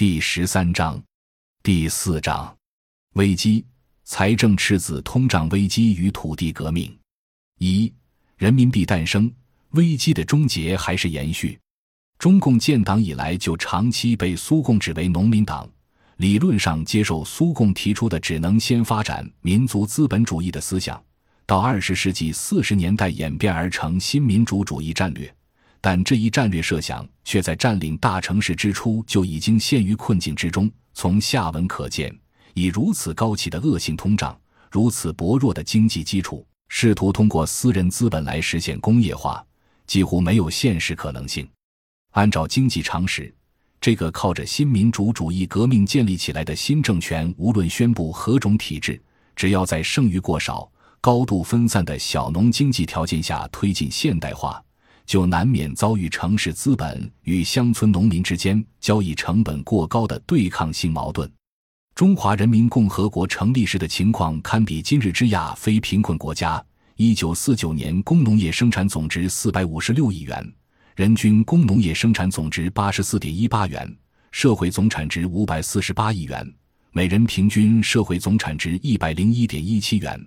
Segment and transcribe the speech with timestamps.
[0.00, 0.98] 第十三章，
[1.62, 2.56] 第四章，
[3.16, 3.66] 危机：
[4.04, 6.90] 财政赤字、通胀危机与土地革命。
[7.58, 7.92] 一、
[8.38, 9.30] 人民币诞生，
[9.72, 11.60] 危机的终结还是延续？
[12.18, 15.68] 中共建党以来就长期被苏共指为农民党，
[16.16, 20.98] 理论上接受苏共提出的只能先发展民族资本主义的思想，
[21.44, 25.30] 到二十世纪四十年代演变而成新民主主义战略。
[25.80, 30.70] 但这一战略设想却在占领大城市之初就已经陷于困境之中。
[30.92, 32.14] 从下文可见，
[32.54, 34.38] 以如此高企的恶性通胀，
[34.70, 39.42] 如此薄弱的经济基础，试图通过私人资本来实现工业化，
[39.86, 41.48] 几乎没有现实可能性。
[42.10, 43.32] 按照经济常识，
[43.80, 49.00] 这个靠着新民主主义革命建立起来的新政权，无论宣布何种体制，
[49.34, 50.70] 只要在剩余过少、
[51.00, 54.62] 高度分散的小农经济条件下推进现代化，
[55.10, 61.28] 就难免遭遇城市资本与乡村农民之间交易成本过高的对抗性矛盾。
[61.96, 66.64] 中华人民共和国成立时的情况堪比今日之亚非贫困国家。
[66.94, 70.54] 一九四九年，工农业生产总值四百五十六亿元。
[70.94, 73.92] 人均工农业生产总值八十四点一八元，
[74.30, 76.54] 社会总产值五百四十八亿元，
[76.92, 80.24] 每人平均社会总产值一百零一点一七元，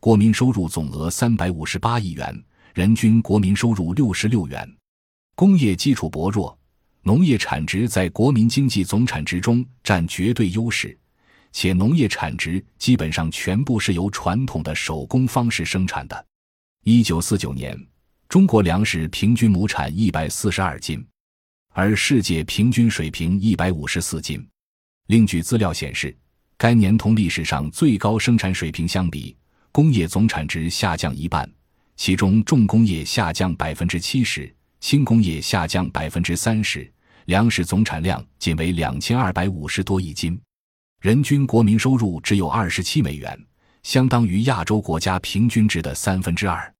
[0.00, 2.42] 国民收入总额三百五十八亿元，
[2.74, 4.76] 人均国民收入六十六元。
[5.34, 6.58] 工业基础薄弱，
[7.02, 10.98] 农业产值在国民经济总产值中占绝对优势，
[11.52, 16.26] 且农业产值基本上全部是由传统的手工方式生产的。
[16.84, 17.78] 一九四九年。
[18.28, 21.06] 中国粮食平均亩产一百四十二斤，
[21.74, 24.42] 而世界平均水平一百五十四斤。
[25.08, 26.16] 另据资料显示，
[26.56, 29.36] 该年同历史上最高生产水平相比，
[29.70, 31.46] 工业总产值下降一半，
[31.96, 36.90] 其中重工业下降百分之七十，轻工业下降百分之三十，
[37.26, 40.40] 粮食总产量仅为两千二百五十多亿斤，
[41.00, 43.38] 人均国民收入只有二十七美元，
[43.82, 46.72] 相当于亚洲国家平均值的三分之二。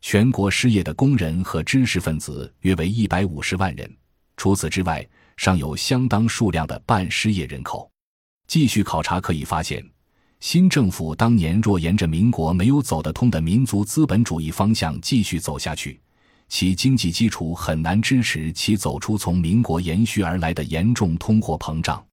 [0.00, 3.96] 全国失业的工人和知识分子约为一百五十万人，
[4.36, 7.90] 除此之外，尚有相当数量的半失业人口。
[8.48, 9.84] 继续考察可以发现，
[10.42, 16.00] 新政府当年若沿着民国没有走得通的民族资本主义方向继续走下去，
[16.48, 22.04] 其经济基础很难支持其走出从民国延续而来的严重通货膨胀。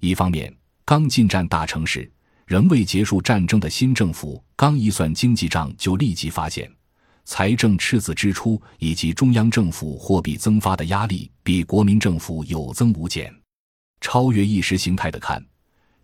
[0.00, 0.50] 一方面，
[0.86, 2.10] 刚进占大城市、
[2.46, 6.66] 仍未结束战争的新政府，刚一算经济账，就立即发现。
[7.26, 13.30] 财政赤字支出以及中央政府货币增发的压力比国民政府有增无减。
[14.00, 15.44] 超越意识形态的看，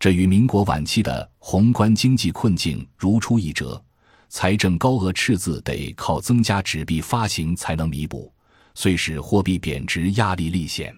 [0.03, 3.81] 这与民国晚期的宏观经济困境如出一辙。
[4.29, 8.35] 财政高额赤字得靠增加纸币发行才能弥补，
[8.75, 10.93] 遂使货币贬值压力立显。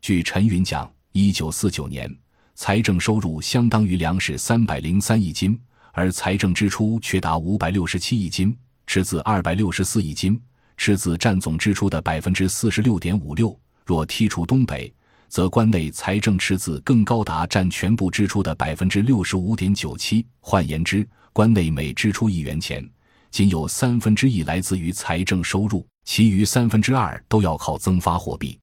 [0.00, 2.12] 据陈云讲，一九四九年
[2.56, 5.56] 财政收入相当于粮食三百零三亿斤，
[5.92, 8.52] 而财政支出却达五百六十七亿斤。
[8.88, 10.42] 赤字二百六十四亿斤，
[10.76, 13.56] 赤字占总支出的百分之四十六点五六。
[13.86, 14.92] 若剔除东北，
[15.32, 20.26] 则关内财政赤字更高达占全部支出的百分之六十五点九七。
[20.40, 22.86] 换言之，关内每支出一元钱，
[23.30, 28.58] 仅有三分之一来自于财政收入，其余三分之二都要靠增发货币。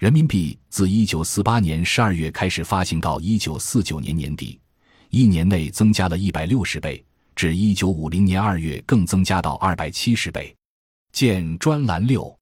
[0.00, 4.58] 人民币自一九四八年十二月开始发行到一九四九年年底，
[5.10, 7.04] 一年内增加了一百六十倍。
[7.36, 10.52] 至一九五零年二月，更增加到二百七十倍。
[11.12, 12.36] 见专栏六。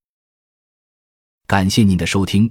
[1.46, 2.50] 感谢您的收听，